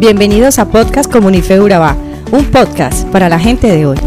Bienvenidos 0.00 0.60
a 0.60 0.70
Podcast 0.70 1.10
Comunife 1.10 1.58
Urabá, 1.58 1.96
un 2.30 2.44
podcast 2.52 3.04
para 3.08 3.28
la 3.28 3.40
gente 3.40 3.66
de 3.66 3.84
hoy. 3.84 3.98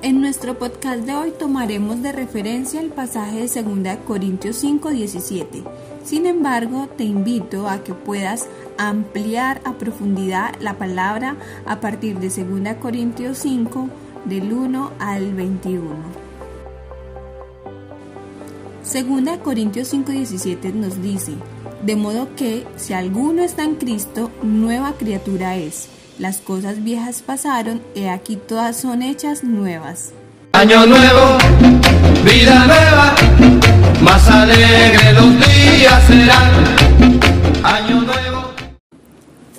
En 0.00 0.22
nuestro 0.22 0.58
podcast 0.58 1.00
de 1.00 1.14
hoy 1.14 1.32
tomaremos 1.38 2.00
de 2.00 2.12
referencia 2.12 2.80
el 2.80 2.88
pasaje 2.88 3.46
de 3.46 3.62
2 3.62 3.96
Corintios 4.06 4.56
5, 4.56 4.88
17. 4.88 5.64
Sin 6.02 6.24
embargo, 6.24 6.88
te 6.96 7.04
invito 7.04 7.68
a 7.68 7.84
que 7.84 7.92
puedas 7.92 8.48
ampliar 8.78 9.60
a 9.66 9.74
profundidad 9.74 10.54
la 10.60 10.78
palabra 10.78 11.36
a 11.66 11.80
partir 11.80 12.18
de 12.20 12.28
2 12.30 12.76
Corintios 12.80 13.36
5, 13.36 13.90
del 14.24 14.50
1 14.50 14.92
al 14.98 15.34
21. 15.34 15.82
2 18.82 19.38
Corintios 19.44 19.88
5, 19.88 20.10
17 20.10 20.72
nos 20.72 21.02
dice, 21.02 21.34
de 21.82 21.96
modo 21.96 22.34
que 22.36 22.64
si 22.76 22.92
alguno 22.92 23.42
está 23.42 23.64
en 23.64 23.74
Cristo, 23.74 24.30
nueva 24.42 24.94
criatura 24.98 25.56
es. 25.56 25.88
Las 26.18 26.38
cosas 26.38 26.84
viejas 26.84 27.22
pasaron, 27.22 27.82
y 27.94 28.04
aquí 28.04 28.36
todas 28.36 28.76
son 28.76 29.02
hechas 29.02 29.42
nuevas. 29.44 30.12
Año 30.52 30.86
nuevo, 30.86 31.38
vida 32.24 32.66
nueva, 32.66 32.81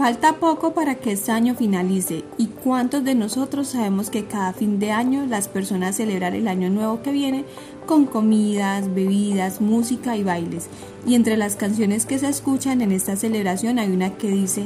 Falta 0.03 0.33
poco 0.33 0.73
para 0.73 0.95
que 0.95 1.13
este 1.13 1.31
año 1.31 1.55
finalice 1.55 2.25
y 2.37 2.47
cuántos 2.47 3.05
de 3.05 3.15
nosotros 3.15 3.69
sabemos 3.69 4.09
que 4.09 4.25
cada 4.25 4.51
fin 4.51 4.77
de 4.77 4.91
año 4.91 5.25
las 5.25 5.47
personas 5.47 5.95
celebran 5.95 6.33
el 6.33 6.49
año 6.49 6.69
nuevo 6.69 7.01
que 7.01 7.13
viene 7.13 7.45
con 7.85 8.05
comidas, 8.05 8.93
bebidas, 8.93 9.61
música 9.61 10.17
y 10.17 10.23
bailes. 10.23 10.67
Y 11.07 11.15
entre 11.15 11.37
las 11.37 11.55
canciones 11.55 12.05
que 12.05 12.19
se 12.19 12.27
escuchan 12.27 12.81
en 12.81 12.91
esta 12.91 13.15
celebración 13.15 13.79
hay 13.79 13.91
una 13.91 14.17
que 14.17 14.27
dice 14.27 14.65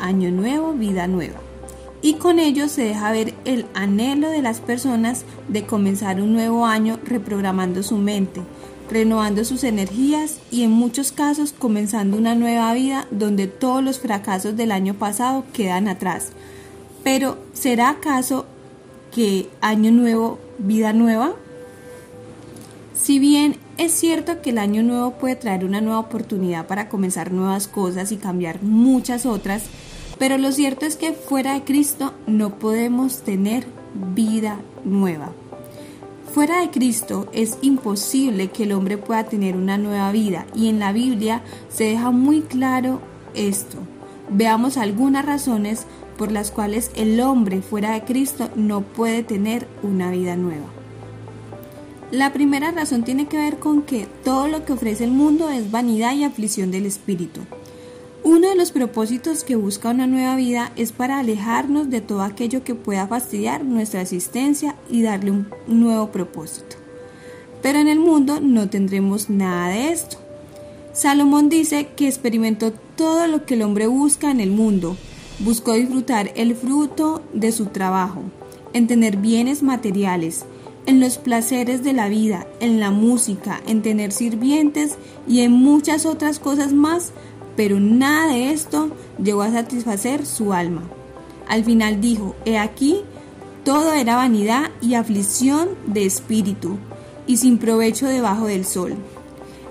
Año 0.00 0.30
nuevo, 0.30 0.74
vida 0.74 1.06
nueva. 1.06 1.40
Y 2.02 2.16
con 2.16 2.38
ello 2.38 2.68
se 2.68 2.82
deja 2.82 3.10
ver 3.10 3.32
el 3.46 3.64
anhelo 3.72 4.28
de 4.28 4.42
las 4.42 4.60
personas 4.60 5.24
de 5.48 5.64
comenzar 5.64 6.20
un 6.20 6.34
nuevo 6.34 6.66
año 6.66 6.98
reprogramando 7.02 7.82
su 7.82 7.96
mente, 7.96 8.42
renovando 8.90 9.44
sus 9.44 9.64
energías 9.64 10.38
y 10.50 10.62
en 10.62 10.70
muchos 10.70 11.12
casos 11.12 11.52
comenzando 11.52 12.16
una 12.16 12.34
nueva 12.34 12.72
vida 12.74 13.06
donde 13.10 13.46
todos 13.46 13.82
los 13.82 13.98
fracasos 13.98 14.56
del 14.56 14.72
año 14.72 14.94
pasado 14.94 15.44
quedan 15.52 15.88
atrás. 15.88 16.32
Pero 17.02 17.38
¿será 17.52 17.90
acaso 17.90 18.46
que 19.12 19.48
año 19.60 19.90
nuevo, 19.90 20.38
vida 20.58 20.92
nueva? 20.92 21.34
Si 22.94 23.18
bien 23.18 23.56
es 23.76 23.92
cierto 23.92 24.40
que 24.40 24.50
el 24.50 24.58
año 24.58 24.82
nuevo 24.82 25.12
puede 25.12 25.36
traer 25.36 25.64
una 25.64 25.80
nueva 25.80 25.98
oportunidad 25.98 26.66
para 26.66 26.88
comenzar 26.88 27.32
nuevas 27.32 27.68
cosas 27.68 28.12
y 28.12 28.16
cambiar 28.16 28.62
muchas 28.62 29.26
otras, 29.26 29.64
pero 30.18 30.38
lo 30.38 30.52
cierto 30.52 30.86
es 30.86 30.96
que 30.96 31.12
fuera 31.12 31.54
de 31.54 31.64
Cristo 31.64 32.14
no 32.26 32.58
podemos 32.58 33.22
tener 33.22 33.66
vida 34.14 34.60
nueva. 34.84 35.32
Fuera 36.34 36.62
de 36.62 36.70
Cristo 36.70 37.28
es 37.32 37.58
imposible 37.62 38.48
que 38.48 38.64
el 38.64 38.72
hombre 38.72 38.98
pueda 38.98 39.22
tener 39.22 39.54
una 39.54 39.78
nueva 39.78 40.10
vida 40.10 40.46
y 40.52 40.68
en 40.68 40.80
la 40.80 40.92
Biblia 40.92 41.42
se 41.68 41.84
deja 41.84 42.10
muy 42.10 42.40
claro 42.40 43.00
esto. 43.34 43.76
Veamos 44.30 44.76
algunas 44.76 45.24
razones 45.24 45.86
por 46.18 46.32
las 46.32 46.50
cuales 46.50 46.90
el 46.96 47.20
hombre 47.20 47.62
fuera 47.62 47.92
de 47.92 48.02
Cristo 48.02 48.50
no 48.56 48.80
puede 48.80 49.22
tener 49.22 49.68
una 49.84 50.10
vida 50.10 50.34
nueva. 50.34 50.66
La 52.10 52.32
primera 52.32 52.72
razón 52.72 53.04
tiene 53.04 53.28
que 53.28 53.36
ver 53.36 53.60
con 53.60 53.82
que 53.82 54.08
todo 54.24 54.48
lo 54.48 54.64
que 54.64 54.72
ofrece 54.72 55.04
el 55.04 55.12
mundo 55.12 55.50
es 55.50 55.70
vanidad 55.70 56.14
y 56.16 56.24
aflicción 56.24 56.72
del 56.72 56.86
espíritu. 56.86 57.42
Uno 58.24 58.48
de 58.48 58.56
los 58.56 58.72
propósitos 58.72 59.44
que 59.44 59.54
busca 59.54 59.90
una 59.90 60.06
nueva 60.06 60.34
vida 60.34 60.72
es 60.76 60.92
para 60.92 61.18
alejarnos 61.18 61.90
de 61.90 62.00
todo 62.00 62.22
aquello 62.22 62.64
que 62.64 62.74
pueda 62.74 63.06
fastidiar 63.06 63.66
nuestra 63.66 64.00
existencia 64.00 64.76
y 64.90 65.02
darle 65.02 65.30
un 65.30 65.48
nuevo 65.66 66.10
propósito. 66.10 66.76
Pero 67.60 67.80
en 67.80 67.86
el 67.86 68.00
mundo 68.00 68.40
no 68.40 68.70
tendremos 68.70 69.28
nada 69.28 69.68
de 69.68 69.92
esto. 69.92 70.16
Salomón 70.94 71.50
dice 71.50 71.88
que 71.96 72.08
experimentó 72.08 72.72
todo 72.96 73.26
lo 73.26 73.44
que 73.44 73.54
el 73.54 73.62
hombre 73.62 73.88
busca 73.88 74.30
en 74.30 74.40
el 74.40 74.50
mundo. 74.50 74.96
Buscó 75.40 75.74
disfrutar 75.74 76.32
el 76.34 76.56
fruto 76.56 77.22
de 77.34 77.52
su 77.52 77.66
trabajo, 77.66 78.22
en 78.72 78.86
tener 78.86 79.18
bienes 79.18 79.62
materiales, 79.62 80.46
en 80.86 81.00
los 81.00 81.18
placeres 81.18 81.84
de 81.84 81.92
la 81.92 82.08
vida, 82.08 82.46
en 82.60 82.80
la 82.80 82.90
música, 82.90 83.60
en 83.66 83.82
tener 83.82 84.12
sirvientes 84.12 84.96
y 85.28 85.40
en 85.40 85.52
muchas 85.52 86.06
otras 86.06 86.38
cosas 86.38 86.72
más 86.72 87.12
pero 87.56 87.80
nada 87.80 88.32
de 88.32 88.50
esto 88.50 88.90
llegó 89.22 89.42
a 89.42 89.52
satisfacer 89.52 90.26
su 90.26 90.52
alma. 90.52 90.82
Al 91.48 91.64
final 91.64 92.00
dijo, 92.00 92.34
he 92.44 92.58
aquí, 92.58 93.00
todo 93.64 93.92
era 93.92 94.16
vanidad 94.16 94.70
y 94.80 94.94
aflicción 94.94 95.70
de 95.86 96.06
espíritu, 96.06 96.78
y 97.26 97.38
sin 97.38 97.58
provecho 97.58 98.06
debajo 98.06 98.46
del 98.46 98.64
sol. 98.64 98.94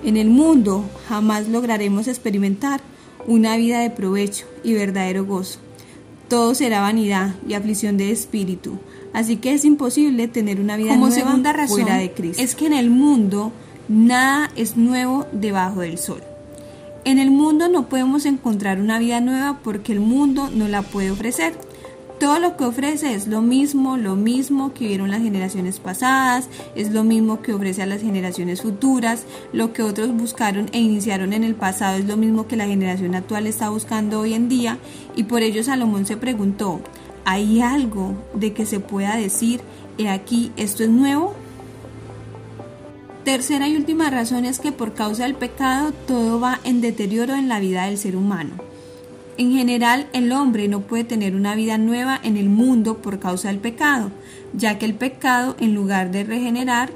En 0.04 0.18
el 0.18 0.30
mundo 0.30 0.84
jamás 1.08 1.48
lograremos 1.48 2.08
experimentar 2.08 2.82
una 3.28 3.56
vida 3.58 3.80
de 3.80 3.90
provecho 3.90 4.46
y 4.64 4.74
verdadero 4.74 5.26
gozo. 5.26 5.60
Todo 6.28 6.56
será 6.56 6.82
vanidad 6.82 7.36
y 7.48 7.54
aflicción 7.54 7.98
de 7.98 8.12
espíritu, 8.12 8.80
así 9.14 9.38
que 9.38 9.54
es 9.54 9.66
imposible 9.66 10.28
tener 10.28 10.60
una 10.60 10.78
vida 10.78 10.90
Como 10.92 11.08
nueva 11.08 11.24
segunda 11.24 11.54
razón, 11.54 11.82
fuera 11.82 11.98
de 11.98 12.12
Cristo. 12.12 12.42
Es 12.42 12.56
que 12.56 12.66
en 12.66 12.74
el 12.74 12.90
mundo 12.90 13.52
nada 13.88 14.50
es 14.56 14.76
nuevo 14.78 15.28
debajo 15.32 15.82
del 15.82 15.98
sol. 15.98 16.22
En 17.06 17.20
el 17.20 17.32
mundo 17.32 17.68
no 17.68 17.90
podemos 17.90 18.26
encontrar 18.26 18.80
una 18.80 18.98
vida 18.98 19.20
nueva 19.20 19.60
porque 19.62 19.92
el 19.92 20.00
mundo 20.00 20.50
no 20.54 20.70
la 20.70 20.84
puede 20.84 21.12
ofrecer. 21.12 21.54
Todo 22.18 22.40
lo 22.40 22.56
que 22.56 22.64
ofrece 22.64 23.14
es 23.14 23.28
lo 23.28 23.42
mismo, 23.42 23.98
lo 23.98 24.16
mismo 24.16 24.74
que 24.74 24.88
vieron 24.88 25.12
las 25.12 25.22
generaciones 25.22 25.80
pasadas, 25.80 26.48
es 26.76 26.92
lo 26.92 27.04
mismo 27.04 27.42
que 27.42 27.52
ofrece 27.52 27.84
a 27.84 27.88
las 27.88 28.02
generaciones 28.02 28.62
futuras, 28.62 29.26
lo 29.52 29.74
que 29.74 29.84
otros 29.84 30.14
buscaron 30.14 30.70
e 30.72 30.80
iniciaron 30.80 31.34
en 31.34 31.44
el 31.44 31.56
pasado 31.56 31.98
es 31.98 32.06
lo 32.06 32.16
mismo 32.16 32.48
que 32.48 32.56
la 32.56 32.68
generación 32.68 33.16
actual 33.16 33.48
está 33.48 33.68
buscando 33.68 34.22
hoy 34.22 34.34
en 34.34 34.48
día 34.48 34.78
y 35.18 35.24
por 35.24 35.42
ello 35.42 35.62
Salomón 35.62 36.06
se 36.06 36.16
preguntó, 36.16 36.80
¿hay 37.26 37.60
algo 37.60 38.14
de 38.34 38.54
que 38.54 38.66
se 38.66 38.80
pueda 38.80 39.18
decir, 39.18 39.60
he 39.98 40.08
aquí, 40.08 40.54
esto 40.56 40.84
es 40.84 40.90
nuevo? 40.90 41.36
Tercera 43.24 43.70
y 43.70 43.78
última 43.78 44.10
razón 44.10 44.44
es 44.44 44.60
que 44.60 44.74
por 44.74 44.94
causa 44.94 45.24
del 45.24 45.36
pecado 45.36 45.94
todo 46.08 46.42
va 46.42 46.60
en 46.66 46.82
deterioro 46.82 47.36
en 47.36 47.48
la 47.48 47.62
vida 47.62 47.86
del 47.86 47.98
ser 47.98 48.18
humano. 48.18 48.52
En 49.38 49.54
general, 49.54 50.08
el 50.12 50.32
hombre 50.34 50.68
no 50.68 50.82
puede 50.82 51.06
tener 51.06 51.34
una 51.34 51.56
vida 51.56 51.78
nueva 51.78 52.20
en 52.22 52.36
el 52.36 52.50
mundo 52.50 52.98
por 52.98 53.20
causa 53.20 53.48
del 53.48 53.60
pecado, 53.60 54.12
ya 54.54 54.78
que 54.78 54.86
el 54.86 54.94
pecado, 54.94 55.56
en 55.60 55.74
lugar 55.74 56.12
de 56.12 56.26
regenerar, 56.26 56.92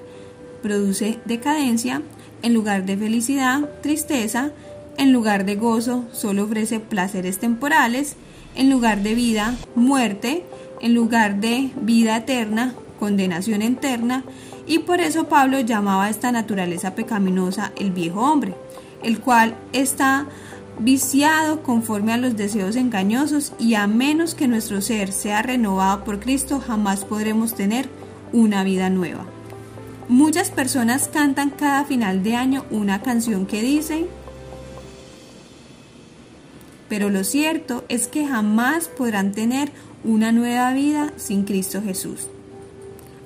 produce 0.62 1.18
decadencia, 1.24 2.02
en 2.42 2.54
lugar 2.54 2.86
de 2.86 2.98
felicidad, 2.98 3.62
tristeza, 3.82 4.52
en 4.98 5.14
lugar 5.14 5.46
de 5.46 5.56
gozo, 5.56 6.06
solo 6.12 6.44
ofrece 6.44 6.82
placeres 6.82 7.40
temporales, 7.40 8.18
en 8.54 8.70
lugar 8.70 9.02
de 9.02 9.16
vida, 9.16 9.56
muerte, 9.76 10.44
en 10.82 10.94
lugar 10.94 11.40
de 11.40 11.72
vida 11.82 12.18
eterna, 12.18 12.76
condenación 13.00 13.62
eterna, 13.62 14.24
y 14.68 14.80
por 14.80 15.00
eso 15.00 15.24
Pablo 15.30 15.60
llamaba 15.62 16.06
a 16.06 16.10
esta 16.10 16.32
naturaleza 16.32 16.94
pecaminosa 16.94 17.72
el 17.78 17.92
viejo 17.92 18.22
hombre, 18.22 18.54
el 19.02 19.20
cual 19.20 19.56
está 19.72 20.28
viciado 20.80 21.64
conforme 21.64 22.14
a 22.14 22.18
los 22.18 22.36
deseos 22.36 22.76
engañosos 22.76 23.54
y 23.58 23.74
a 23.76 23.88
menos 23.88 24.36
que 24.36 24.48
nuestro 24.48 24.82
ser 24.82 25.12
sea 25.12 25.42
renovado 25.42 26.04
por 26.04 26.20
Cristo 26.20 26.60
jamás 26.60 27.06
podremos 27.06 27.56
tener 27.56 27.90
una 28.34 28.64
vida 28.64 28.90
nueva. 28.90 29.26
Muchas 30.10 30.52
personas 30.52 31.10
cantan 31.12 31.50
cada 31.50 31.86
final 31.86 32.24
de 32.24 32.36
año 32.36 32.66
una 32.70 33.02
canción 33.02 33.46
que 33.46 33.62
dice, 33.62 34.08
pero 36.88 37.10
lo 37.10 37.24
cierto 37.24 37.84
es 37.90 38.08
que 38.08 38.28
jamás 38.28 38.88
podrán 38.88 39.32
tener 39.32 39.72
una 40.04 40.32
nueva 40.32 40.72
vida 40.74 41.12
sin 41.18 41.44
Cristo 41.44 41.82
Jesús. 41.82 42.30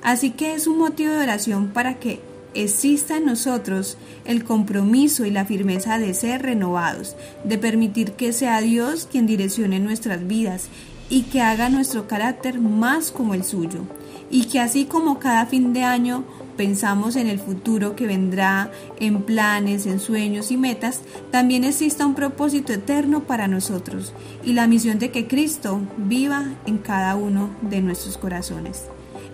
Así 0.04 0.32
que 0.32 0.54
es 0.54 0.68
un 0.68 0.78
motivo 0.80 1.12
de 1.12 1.24
oración 1.24 1.70
para 1.70 2.00
que 2.00 2.20
exista 2.54 3.18
en 3.18 3.26
nosotros 3.26 3.98
el 4.26 4.44
compromiso 4.44 5.26
y 5.26 5.32
la 5.32 5.46
firmeza 5.46 6.00
de 6.00 6.14
ser 6.14 6.42
renovados, 6.42 7.16
de 7.44 7.58
permitir 7.58 8.14
que 8.14 8.34
sea 8.34 8.62
Dios 8.62 9.08
quien 9.10 9.26
direccione 9.26 9.80
nuestras 9.80 10.28
vidas 10.28 10.70
y 11.10 11.24
que 11.24 11.42
haga 11.42 11.70
nuestro 11.70 12.08
carácter 12.08 12.60
más 12.60 13.12
como 13.12 13.34
el 13.34 13.44
suyo. 13.44 13.82
Y 14.30 14.46
que 14.46 14.60
así 14.60 14.86
como 14.86 15.20
cada 15.20 15.46
fin 15.46 15.74
de 15.74 15.84
año 15.84 16.24
pensamos 16.56 17.16
en 17.16 17.28
el 17.28 17.40
futuro 17.40 17.96
que 17.96 18.08
vendrá, 18.08 18.72
en 18.98 19.24
planes, 19.24 19.86
en 19.86 20.00
sueños 20.00 20.52
y 20.52 20.58
metas, 20.58 21.02
también 21.30 21.64
exista 21.66 22.06
un 22.06 22.16
propósito 22.16 22.72
eterno 22.72 23.24
para 23.24 23.48
nosotros 23.48 24.14
y 24.44 24.54
la 24.54 24.68
misión 24.68 25.00
de 25.00 25.12
que 25.12 25.28
Cristo 25.28 25.82
viva 25.98 26.46
en 26.66 26.78
cada 26.78 27.16
uno 27.16 27.50
de 27.62 27.82
nuestros 27.82 28.18
corazones. 28.18 28.86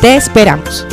Te 0.00 0.14
esperamos. 0.14 0.86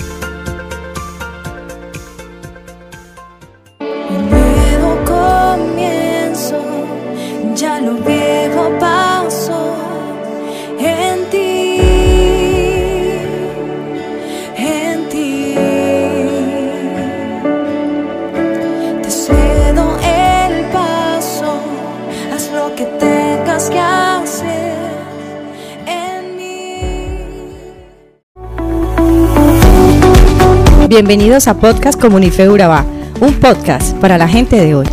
Bienvenidos 30.87 31.47
a 31.47 31.55
Podcast 31.55 31.99
Comunife 31.99 32.47
Urabá, 32.47 32.85
un 33.19 33.33
podcast 33.39 33.97
para 33.97 34.19
la 34.19 34.27
gente 34.27 34.55
de 34.55 34.75
hoy. 34.75 34.85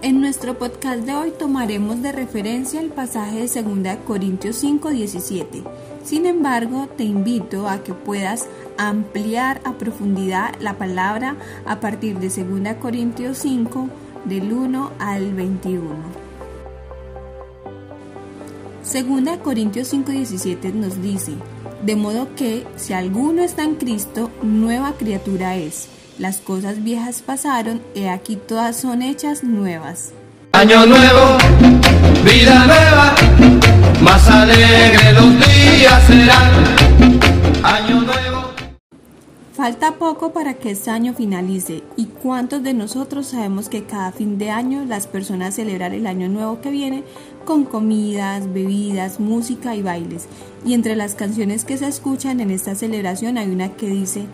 En 0.00 0.20
nuestro 0.20 0.56
podcast 0.56 1.00
de 1.00 1.14
hoy 1.14 1.32
tomaremos 1.36 2.00
de 2.00 2.12
referencia 2.12 2.80
el 2.80 2.90
pasaje 2.90 3.44
de 3.48 3.62
2 3.62 3.96
Corintios 4.06 4.54
5, 4.56 4.90
17. 4.90 5.64
Sin 6.04 6.26
embargo, 6.26 6.88
te 6.96 7.02
invito 7.02 7.68
a 7.68 7.82
que 7.82 7.92
puedas 7.92 8.46
ampliar 8.78 9.60
a 9.64 9.72
profundidad 9.72 10.54
la 10.60 10.74
palabra 10.74 11.34
a 11.66 11.80
partir 11.80 12.20
de 12.20 12.28
2 12.28 12.76
Corintios 12.80 13.38
5, 13.38 13.88
del 14.26 14.52
1 14.52 14.92
al 15.00 15.34
21. 15.34 15.88
2 18.84 19.38
Corintios 19.38 19.88
5, 19.88 20.12
17 20.12 20.72
nos 20.72 21.02
dice, 21.02 21.32
de 21.82 21.96
modo 21.96 22.34
que, 22.34 22.66
si 22.76 22.92
alguno 22.92 23.42
está 23.42 23.62
en 23.62 23.74
Cristo, 23.76 24.30
nueva 24.42 24.92
criatura 24.98 25.56
es. 25.56 25.88
Las 26.18 26.38
cosas 26.38 26.84
viejas 26.84 27.22
pasaron, 27.22 27.80
he 27.94 28.10
aquí 28.10 28.36
todas 28.36 28.76
son 28.76 29.02
hechas 29.02 29.42
nuevas. 29.42 30.12
Año 30.52 30.84
nuevo, 30.84 31.38
vida 32.24 32.66
nueva, 32.66 33.14
Falta 39.70 39.98
poco 39.98 40.32
para 40.32 40.54
que 40.54 40.72
este 40.72 40.90
año 40.90 41.14
finalice 41.14 41.84
y 41.96 42.06
cuántos 42.06 42.60
de 42.64 42.74
nosotros 42.74 43.28
sabemos 43.28 43.68
que 43.68 43.84
cada 43.84 44.10
fin 44.10 44.36
de 44.36 44.50
año 44.50 44.84
las 44.84 45.06
personas 45.06 45.54
celebran 45.54 45.92
el 45.92 46.08
año 46.08 46.28
nuevo 46.28 46.60
que 46.60 46.72
viene 46.72 47.04
con 47.44 47.62
comidas, 47.62 48.52
bebidas, 48.52 49.20
música 49.20 49.76
y 49.76 49.82
bailes. 49.82 50.26
Y 50.66 50.74
entre 50.74 50.96
las 50.96 51.14
canciones 51.14 51.64
que 51.64 51.78
se 51.78 51.86
escuchan 51.86 52.40
en 52.40 52.50
esta 52.50 52.74
celebración 52.74 53.38
hay 53.38 53.48
una 53.48 53.76
que 53.76 53.86
dice 53.86 54.26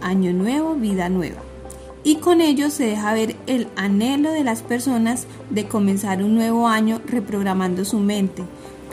Año 0.00 0.32
Nuevo, 0.32 0.76
Vida 0.76 1.08
Nueva. 1.08 1.42
Y 2.04 2.18
con 2.18 2.40
ello 2.40 2.70
se 2.70 2.84
deja 2.84 3.14
ver 3.14 3.34
el 3.48 3.66
anhelo 3.74 4.30
de 4.30 4.44
las 4.44 4.62
personas 4.62 5.26
de 5.50 5.66
comenzar 5.66 6.22
un 6.22 6.36
nuevo 6.36 6.68
año 6.68 7.00
reprogramando 7.04 7.84
su 7.84 7.98
mente, 7.98 8.44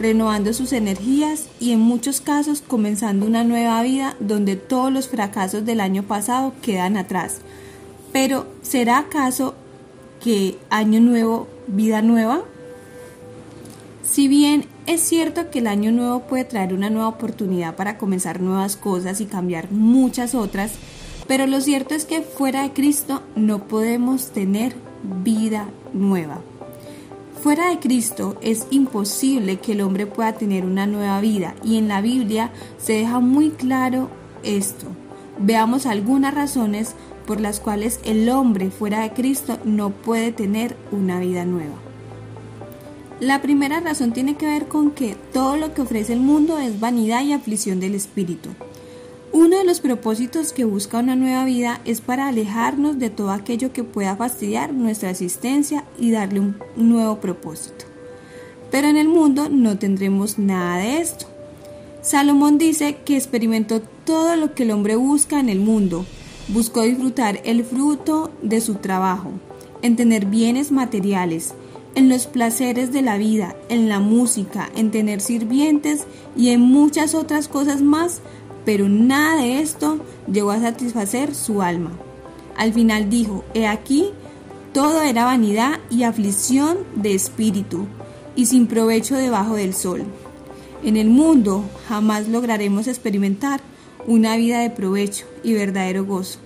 renovando 0.01 0.53
sus 0.53 0.73
energías 0.73 1.47
y 1.59 1.71
en 1.71 1.79
muchos 1.79 2.21
casos 2.21 2.61
comenzando 2.65 3.25
una 3.25 3.43
nueva 3.43 3.81
vida 3.83 4.15
donde 4.19 4.55
todos 4.55 4.91
los 4.91 5.07
fracasos 5.07 5.65
del 5.65 5.79
año 5.79 6.03
pasado 6.03 6.53
quedan 6.61 6.97
atrás. 6.97 7.41
Pero 8.11 8.47
¿será 8.61 8.97
acaso 8.97 9.55
que 10.19 10.57
año 10.69 10.99
nuevo, 10.99 11.47
vida 11.67 12.01
nueva? 12.01 12.41
Si 14.03 14.27
bien 14.27 14.65
es 14.87 15.01
cierto 15.01 15.49
que 15.51 15.59
el 15.59 15.67
año 15.67 15.91
nuevo 15.91 16.21
puede 16.21 16.43
traer 16.43 16.73
una 16.73 16.89
nueva 16.89 17.07
oportunidad 17.07 17.75
para 17.75 17.97
comenzar 17.97 18.41
nuevas 18.41 18.75
cosas 18.75 19.21
y 19.21 19.25
cambiar 19.25 19.71
muchas 19.71 20.35
otras, 20.35 20.73
pero 21.27 21.47
lo 21.47 21.61
cierto 21.61 21.95
es 21.95 22.05
que 22.05 22.21
fuera 22.21 22.63
de 22.63 22.73
Cristo 22.73 23.21
no 23.35 23.67
podemos 23.67 24.31
tener 24.31 24.75
vida 25.23 25.69
nueva. 25.93 26.41
Fuera 27.41 27.69
de 27.71 27.79
Cristo 27.79 28.37
es 28.43 28.67
imposible 28.69 29.57
que 29.57 29.71
el 29.71 29.81
hombre 29.81 30.05
pueda 30.05 30.33
tener 30.33 30.63
una 30.63 30.85
nueva 30.85 31.19
vida 31.21 31.55
y 31.63 31.77
en 31.77 31.87
la 31.87 31.99
Biblia 31.99 32.51
se 32.77 32.93
deja 32.93 33.19
muy 33.19 33.49
claro 33.49 34.09
esto. 34.43 34.85
Veamos 35.39 35.87
algunas 35.87 36.35
razones 36.35 36.93
por 37.25 37.41
las 37.41 37.59
cuales 37.59 37.99
el 38.05 38.29
hombre 38.29 38.69
fuera 38.69 39.01
de 39.01 39.13
Cristo 39.13 39.57
no 39.65 39.89
puede 39.89 40.31
tener 40.31 40.77
una 40.91 41.19
vida 41.19 41.43
nueva. 41.43 41.73
La 43.19 43.41
primera 43.41 43.79
razón 43.79 44.13
tiene 44.13 44.35
que 44.35 44.45
ver 44.45 44.67
con 44.67 44.91
que 44.91 45.15
todo 45.33 45.57
lo 45.57 45.73
que 45.73 45.81
ofrece 45.81 46.13
el 46.13 46.19
mundo 46.19 46.59
es 46.59 46.79
vanidad 46.79 47.23
y 47.23 47.33
aflicción 47.33 47.79
del 47.79 47.95
espíritu. 47.95 48.49
Uno 49.33 49.57
de 49.57 49.63
los 49.63 49.79
propósitos 49.79 50.51
que 50.51 50.65
busca 50.65 50.99
una 50.99 51.15
nueva 51.15 51.45
vida 51.45 51.79
es 51.85 52.01
para 52.01 52.27
alejarnos 52.27 52.99
de 52.99 53.09
todo 53.09 53.31
aquello 53.31 53.71
que 53.71 53.85
pueda 53.85 54.17
fastidiar 54.17 54.73
nuestra 54.73 55.09
existencia 55.09 55.85
y 55.97 56.11
darle 56.11 56.41
un 56.41 56.57
nuevo 56.75 57.21
propósito. 57.21 57.85
Pero 58.71 58.87
en 58.89 58.97
el 58.97 59.07
mundo 59.07 59.47
no 59.49 59.77
tendremos 59.77 60.37
nada 60.37 60.77
de 60.77 60.99
esto. 60.99 61.27
Salomón 62.01 62.57
dice 62.57 62.97
que 63.05 63.15
experimentó 63.15 63.81
todo 64.05 64.35
lo 64.35 64.53
que 64.53 64.63
el 64.63 64.71
hombre 64.71 64.97
busca 64.97 65.39
en 65.39 65.47
el 65.47 65.59
mundo. 65.59 66.05
Buscó 66.49 66.81
disfrutar 66.81 67.39
el 67.45 67.63
fruto 67.63 68.31
de 68.41 68.59
su 68.59 68.75
trabajo, 68.75 69.31
en 69.81 69.95
tener 69.95 70.25
bienes 70.25 70.73
materiales, 70.73 71.53
en 71.95 72.09
los 72.09 72.27
placeres 72.27 72.91
de 72.91 73.01
la 73.01 73.17
vida, 73.17 73.55
en 73.69 73.87
la 73.87 73.99
música, 73.99 74.69
en 74.75 74.91
tener 74.91 75.21
sirvientes 75.21 76.05
y 76.35 76.49
en 76.49 76.61
muchas 76.61 77.15
otras 77.15 77.47
cosas 77.47 77.81
más 77.81 78.21
pero 78.65 78.89
nada 78.89 79.41
de 79.41 79.59
esto 79.59 79.99
llegó 80.31 80.51
a 80.51 80.59
satisfacer 80.59 81.33
su 81.35 81.61
alma. 81.61 81.91
Al 82.57 82.73
final 82.73 83.09
dijo, 83.09 83.43
he 83.53 83.67
aquí, 83.67 84.09
todo 84.73 85.01
era 85.01 85.25
vanidad 85.25 85.79
y 85.89 86.03
aflicción 86.03 86.79
de 86.95 87.13
espíritu, 87.15 87.87
y 88.35 88.45
sin 88.45 88.67
provecho 88.67 89.15
debajo 89.15 89.55
del 89.55 89.73
sol. 89.73 90.03
En 90.83 90.97
el 90.97 91.09
mundo 91.09 91.63
jamás 91.87 92.27
lograremos 92.27 92.87
experimentar 92.87 93.61
una 94.07 94.35
vida 94.35 94.59
de 94.59 94.69
provecho 94.69 95.25
y 95.43 95.53
verdadero 95.53 96.05
gozo. 96.05 96.39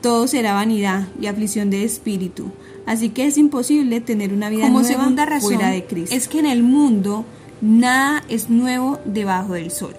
Todo 0.00 0.26
será 0.26 0.54
vanidad 0.54 1.08
y 1.20 1.26
aflicción 1.26 1.70
de 1.70 1.84
espíritu, 1.84 2.50
así 2.86 3.08
que 3.08 3.26
es 3.26 3.38
imposible 3.38 4.00
tener 4.00 4.32
una 4.32 4.50
vida 4.50 4.64
Como 4.64 4.80
nueva 4.80 4.94
segunda 4.94 5.24
razón, 5.24 5.54
fuera 5.54 5.70
de 5.70 5.84
Cristo. 5.84 6.14
Es 6.14 6.28
que 6.28 6.40
en 6.40 6.46
el 6.46 6.62
mundo 6.62 7.24
nada 7.60 8.22
es 8.28 8.50
nuevo 8.50 9.00
debajo 9.06 9.54
del 9.54 9.70
sol. 9.70 9.94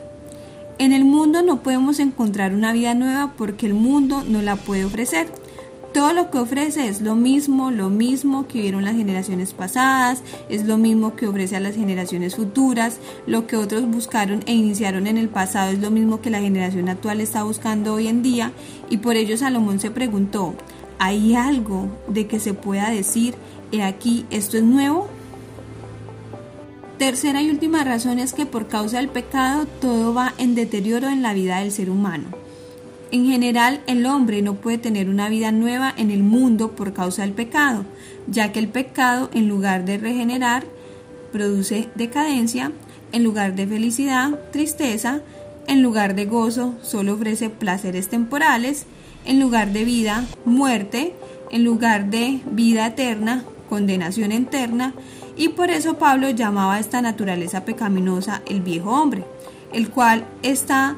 En 0.78 0.92
el 0.92 1.06
mundo 1.06 1.42
no 1.42 1.64
podemos 1.64 2.00
encontrar 2.00 2.54
una 2.54 2.74
vida 2.74 2.94
nueva 2.96 3.34
porque 3.38 3.66
el 3.66 3.74
mundo 3.74 4.24
no 4.28 4.42
la 4.42 4.58
puede 4.58 4.84
ofrecer. 4.84 5.28
Todo 5.94 6.12
lo 6.12 6.30
que 6.30 6.38
ofrece 6.38 6.90
es 6.90 7.00
lo 7.00 7.16
mismo, 7.16 7.72
lo 7.72 7.90
mismo 7.90 8.46
que 8.46 8.60
vieron 8.60 8.84
las 8.84 8.98
generaciones 8.98 9.54
pasadas, 9.54 10.22
es 10.50 10.66
lo 10.66 10.78
mismo 10.78 11.16
que 11.16 11.28
ofrece 11.28 11.56
a 11.56 11.62
las 11.62 11.76
generaciones 11.76 12.36
futuras, 12.36 12.98
lo 13.26 13.48
que 13.48 13.56
otros 13.56 13.88
buscaron 13.88 14.44
e 14.46 14.54
iniciaron 14.54 15.08
en 15.08 15.18
el 15.18 15.30
pasado 15.30 15.72
es 15.72 15.80
lo 15.80 15.92
mismo 15.92 16.20
que 16.20 16.30
la 16.30 16.42
generación 16.42 16.90
actual 16.90 17.22
está 17.22 17.44
buscando 17.44 17.94
hoy 17.94 18.10
en 18.10 18.22
día 18.22 18.52
y 18.90 18.98
por 18.98 19.16
ello 19.16 19.38
Salomón 19.38 19.80
se 19.80 19.92
preguntó, 19.92 20.56
¿hay 21.00 21.36
algo 21.36 21.88
de 22.10 22.28
que 22.28 22.42
se 22.42 22.54
pueda 22.54 22.90
decir, 22.90 23.36
he 23.72 23.82
aquí, 23.82 24.26
esto 24.32 24.58
es 24.58 24.64
nuevo? 24.64 25.08
Tercera 26.98 27.42
y 27.42 27.50
última 27.50 27.84
razón 27.84 28.20
es 28.20 28.32
que 28.32 28.46
por 28.46 28.68
causa 28.68 28.98
del 28.98 29.10
pecado 29.10 29.66
todo 29.82 30.14
va 30.14 30.34
en 30.38 30.56
deterioro 30.56 31.10
en 31.10 31.22
la 31.22 31.34
vida 31.34 31.60
del 31.60 31.74
ser 31.74 31.90
humano. 31.90 32.30
En 33.12 33.28
general, 33.28 33.82
el 33.86 34.06
hombre 34.06 34.42
no 34.42 34.56
puede 34.56 34.78
tener 34.78 35.10
una 35.10 35.28
vida 35.28 35.52
nueva 35.52 35.94
en 35.98 36.10
el 36.10 36.24
mundo 36.24 36.72
por 36.72 36.94
causa 36.94 37.24
del 37.24 37.34
pecado, 37.34 37.86
ya 38.28 38.54
que 38.54 38.60
el 38.60 38.70
pecado, 38.70 39.30
en 39.34 39.50
lugar 39.50 39.84
de 39.84 39.98
regenerar, 39.98 40.64
produce 41.34 41.90
decadencia, 41.96 42.72
en 43.12 43.24
lugar 43.24 43.56
de 43.56 43.68
felicidad, 43.68 44.40
tristeza, 44.52 45.22
en 45.68 45.82
lugar 45.82 46.16
de 46.16 46.26
gozo, 46.26 46.76
solo 46.82 47.16
ofrece 47.16 47.50
placeres 47.50 48.08
temporales, 48.08 48.86
en 49.26 49.42
lugar 49.42 49.74
de 49.74 49.84
vida, 49.84 50.26
muerte, 50.46 51.14
en 51.52 51.66
lugar 51.66 52.10
de 52.10 52.40
vida 52.52 52.88
eterna, 52.88 53.44
condenación 53.70 54.32
eterna, 54.32 54.94
y 55.36 55.50
por 55.50 55.70
eso 55.70 55.98
Pablo 55.98 56.30
llamaba 56.30 56.76
a 56.76 56.80
esta 56.80 57.02
naturaleza 57.02 57.66
pecaminosa 57.66 58.42
el 58.46 58.62
viejo 58.62 58.92
hombre, 58.92 59.26
el 59.74 59.90
cual 59.90 60.26
está 60.44 60.96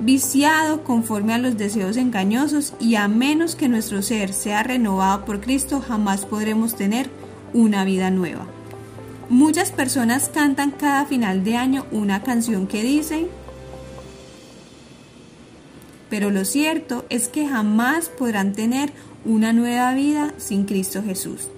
viciado 0.00 0.84
conforme 0.84 1.34
a 1.34 1.38
los 1.38 1.56
deseos 1.56 1.96
engañosos 1.96 2.74
y 2.80 2.96
a 2.96 3.08
menos 3.08 3.56
que 3.56 3.68
nuestro 3.68 4.02
ser 4.02 4.32
sea 4.32 4.62
renovado 4.62 5.24
por 5.24 5.40
Cristo 5.40 5.80
jamás 5.80 6.26
podremos 6.26 6.76
tener 6.76 7.08
una 7.54 7.84
vida 7.84 8.10
nueva. 8.10 8.46
Muchas 9.28 9.70
personas 9.70 10.28
cantan 10.28 10.70
cada 10.70 11.06
final 11.06 11.44
de 11.44 11.56
año 11.56 11.86
una 11.90 12.22
canción 12.22 12.66
que 12.66 12.82
dice, 12.82 13.28
pero 16.10 16.30
lo 16.30 16.44
cierto 16.44 17.04
es 17.08 17.28
que 17.28 17.48
jamás 17.48 18.08
podrán 18.08 18.52
tener 18.52 18.92
una 19.24 19.52
nueva 19.52 19.92
vida 19.94 20.32
sin 20.36 20.64
Cristo 20.64 21.02
Jesús. 21.02 21.48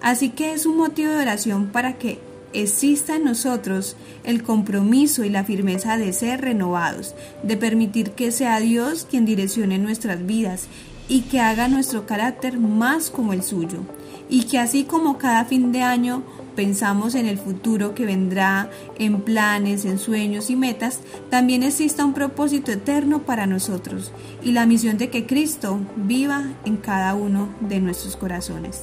Así 0.00 0.30
que 0.30 0.52
es 0.52 0.66
un 0.66 0.76
motivo 0.76 1.10
de 1.10 1.16
oración 1.16 1.68
para 1.68 1.98
que 1.98 2.18
exista 2.52 3.16
en 3.16 3.24
nosotros 3.24 3.96
el 4.24 4.42
compromiso 4.42 5.24
y 5.24 5.30
la 5.30 5.44
firmeza 5.44 5.98
de 5.98 6.12
ser 6.12 6.40
renovados, 6.40 7.14
de 7.42 7.56
permitir 7.56 8.12
que 8.12 8.32
sea 8.32 8.60
Dios 8.60 9.06
quien 9.10 9.26
direccione 9.26 9.78
nuestras 9.78 10.24
vidas 10.24 10.68
y 11.08 11.22
que 11.22 11.40
haga 11.40 11.68
nuestro 11.68 12.06
carácter 12.06 12.58
más 12.58 13.10
como 13.10 13.32
el 13.32 13.42
suyo, 13.42 13.80
y 14.28 14.44
que 14.44 14.58
así 14.58 14.84
como 14.84 15.18
cada 15.18 15.46
fin 15.46 15.72
de 15.72 15.82
año 15.82 16.22
pensamos 16.54 17.14
en 17.14 17.26
el 17.26 17.38
futuro 17.38 17.94
que 17.94 18.04
vendrá, 18.04 18.70
en 18.98 19.22
planes, 19.22 19.84
en 19.84 19.98
sueños 19.98 20.50
y 20.50 20.56
metas, 20.56 21.00
también 21.30 21.62
exista 21.62 22.04
un 22.04 22.14
propósito 22.14 22.72
eterno 22.72 23.22
para 23.22 23.46
nosotros 23.46 24.12
y 24.42 24.52
la 24.52 24.66
misión 24.66 24.98
de 24.98 25.08
que 25.08 25.24
Cristo 25.24 25.78
viva 25.96 26.44
en 26.64 26.76
cada 26.76 27.14
uno 27.14 27.48
de 27.60 27.80
nuestros 27.80 28.16
corazones. 28.16 28.82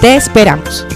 Te 0.00 0.16
esperamos. 0.16 0.86